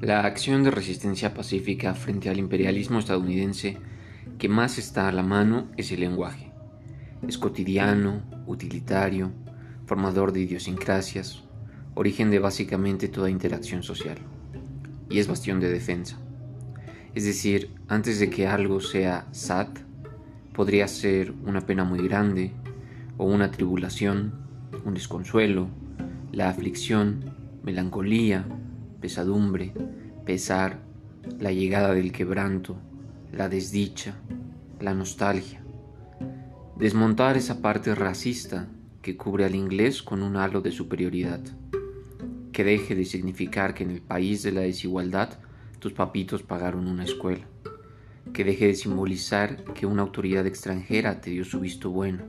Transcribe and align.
La 0.00 0.24
acción 0.24 0.64
de 0.64 0.70
resistencia 0.70 1.34
pacífica 1.34 1.94
frente 1.94 2.30
al 2.30 2.38
imperialismo 2.38 2.98
estadounidense 2.98 3.76
que 4.38 4.48
más 4.48 4.78
está 4.78 5.08
a 5.08 5.12
la 5.12 5.22
mano 5.22 5.68
es 5.76 5.92
el 5.92 6.00
lenguaje. 6.00 6.50
Es 7.28 7.36
cotidiano, 7.36 8.22
utilitario, 8.46 9.30
formador 9.84 10.32
de 10.32 10.40
idiosincrasias, 10.40 11.44
origen 11.94 12.30
de 12.30 12.38
básicamente 12.38 13.08
toda 13.08 13.28
interacción 13.28 13.82
social, 13.82 14.16
y 15.10 15.18
es 15.18 15.28
bastión 15.28 15.60
de 15.60 15.70
defensa. 15.70 16.18
Es 17.14 17.24
decir, 17.26 17.74
antes 17.86 18.20
de 18.20 18.30
que 18.30 18.46
algo 18.46 18.80
sea 18.80 19.26
SAT, 19.32 19.80
podría 20.54 20.88
ser 20.88 21.34
una 21.44 21.60
pena 21.66 21.84
muy 21.84 22.00
grande, 22.08 22.54
o 23.18 23.26
una 23.26 23.50
tribulación, 23.50 24.32
un 24.82 24.94
desconsuelo, 24.94 25.68
la 26.32 26.48
aflicción, 26.48 27.34
melancolía, 27.62 28.46
pesadumbre, 29.00 29.72
pesar, 30.24 30.80
la 31.38 31.52
llegada 31.52 31.92
del 31.94 32.12
quebranto, 32.12 32.76
la 33.32 33.48
desdicha, 33.48 34.14
la 34.80 34.94
nostalgia. 34.94 35.62
Desmontar 36.76 37.36
esa 37.36 37.60
parte 37.60 37.94
racista 37.94 38.68
que 39.02 39.16
cubre 39.16 39.44
al 39.44 39.54
inglés 39.54 40.02
con 40.02 40.22
un 40.22 40.36
halo 40.36 40.60
de 40.60 40.70
superioridad. 40.70 41.40
Que 42.52 42.64
deje 42.64 42.94
de 42.94 43.04
significar 43.04 43.74
que 43.74 43.84
en 43.84 43.90
el 43.90 44.02
país 44.02 44.42
de 44.42 44.52
la 44.52 44.62
desigualdad 44.62 45.38
tus 45.78 45.92
papitos 45.92 46.42
pagaron 46.42 46.86
una 46.86 47.04
escuela. 47.04 47.46
Que 48.32 48.44
deje 48.44 48.66
de 48.66 48.74
simbolizar 48.74 49.64
que 49.74 49.86
una 49.86 50.02
autoridad 50.02 50.46
extranjera 50.46 51.20
te 51.20 51.30
dio 51.30 51.44
su 51.44 51.60
visto 51.60 51.90
bueno, 51.90 52.24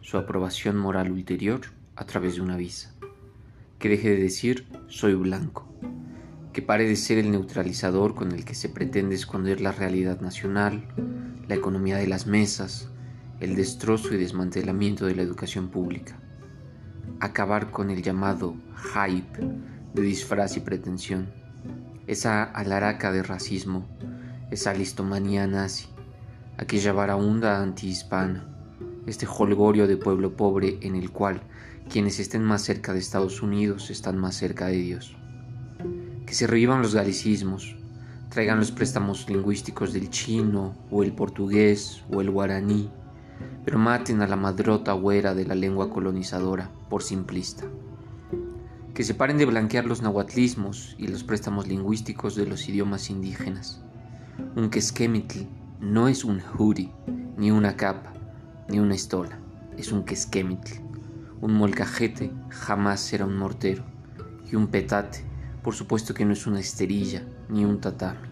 su 0.00 0.16
aprobación 0.18 0.76
moral 0.76 1.10
ulterior 1.10 1.60
a 1.96 2.04
través 2.04 2.36
de 2.36 2.42
una 2.42 2.56
visa. 2.56 2.94
Que 3.78 3.88
deje 3.88 4.10
de 4.10 4.22
decir 4.22 4.66
soy 4.88 5.14
blanco 5.14 5.72
que 6.52 6.60
pare 6.60 6.86
de 6.86 6.96
ser 6.96 7.16
el 7.16 7.30
neutralizador 7.30 8.14
con 8.14 8.32
el 8.32 8.44
que 8.44 8.54
se 8.54 8.68
pretende 8.68 9.14
esconder 9.14 9.62
la 9.62 9.72
realidad 9.72 10.20
nacional, 10.20 10.86
la 11.48 11.54
economía 11.54 11.96
de 11.96 12.06
las 12.06 12.26
mesas, 12.26 12.90
el 13.40 13.56
destrozo 13.56 14.14
y 14.14 14.18
desmantelamiento 14.18 15.06
de 15.06 15.14
la 15.14 15.22
educación 15.22 15.68
pública. 15.68 16.20
Acabar 17.20 17.70
con 17.70 17.90
el 17.90 18.02
llamado 18.02 18.54
hype 18.94 19.40
de 19.94 20.02
disfraz 20.02 20.58
y 20.58 20.60
pretensión, 20.60 21.32
esa 22.06 22.42
alaraca 22.42 23.12
de 23.12 23.22
racismo, 23.22 23.88
esa 24.50 24.74
listomanía 24.74 25.46
nazi, 25.46 25.86
aquella 26.58 26.92
varaunda 26.92 27.62
antihispana, 27.62 28.46
este 29.06 29.26
holgorio 29.26 29.86
de 29.86 29.96
pueblo 29.96 30.36
pobre 30.36 30.78
en 30.82 30.96
el 30.96 31.10
cual 31.10 31.40
quienes 31.88 32.20
estén 32.20 32.44
más 32.44 32.62
cerca 32.62 32.92
de 32.92 32.98
Estados 32.98 33.40
Unidos 33.40 33.90
están 33.90 34.18
más 34.18 34.36
cerca 34.36 34.66
de 34.66 34.76
Dios 34.76 35.16
que 36.32 36.36
se 36.36 36.46
revivan 36.46 36.80
los 36.80 36.94
galicismos, 36.94 37.76
traigan 38.30 38.58
los 38.58 38.72
préstamos 38.72 39.28
lingüísticos 39.28 39.92
del 39.92 40.08
chino 40.08 40.74
o 40.90 41.02
el 41.02 41.12
portugués 41.12 42.02
o 42.10 42.22
el 42.22 42.30
guaraní, 42.30 42.88
pero 43.66 43.78
maten 43.78 44.22
a 44.22 44.26
la 44.26 44.36
madrota 44.36 44.94
güera 44.94 45.34
de 45.34 45.44
la 45.44 45.54
lengua 45.54 45.90
colonizadora 45.90 46.70
por 46.88 47.02
simplista. 47.02 47.66
Que 48.94 49.04
se 49.04 49.12
paren 49.12 49.36
de 49.36 49.44
blanquear 49.44 49.84
los 49.84 50.00
nahuatlismos 50.00 50.96
y 50.96 51.08
los 51.08 51.22
préstamos 51.22 51.68
lingüísticos 51.68 52.34
de 52.34 52.46
los 52.46 52.66
idiomas 52.66 53.10
indígenas. 53.10 53.82
Un 54.56 54.70
quesquemitl 54.70 55.40
no 55.80 56.08
es 56.08 56.24
un 56.24 56.40
juri, 56.40 56.90
ni 57.36 57.50
una 57.50 57.76
capa, 57.76 58.14
ni 58.70 58.80
una 58.80 58.94
estola, 58.94 59.38
es 59.76 59.92
un 59.92 60.02
quesquemitl. 60.02 60.80
Un 61.42 61.52
molcajete 61.52 62.32
jamás 62.48 63.00
será 63.00 63.26
un 63.26 63.36
mortero, 63.36 63.84
y 64.50 64.56
un 64.56 64.68
petate 64.68 65.30
por 65.62 65.74
supuesto 65.74 66.14
que 66.14 66.24
no 66.24 66.32
es 66.32 66.46
una 66.46 66.60
esterilla 66.60 67.22
ni 67.48 67.64
un 67.64 67.80
tatami. 67.80 68.31